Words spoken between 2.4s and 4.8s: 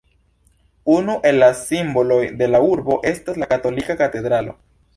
de la urbo estas la katolika katedralo.